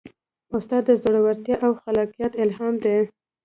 [0.55, 2.97] استاد د زړورتیا او خلاقیت الهام دی.